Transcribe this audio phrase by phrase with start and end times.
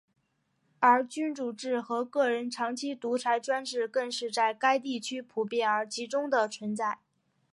[0.79, 6.97] 而君主制和个人长期独裁专制更是在该地区普遍而集中地存在。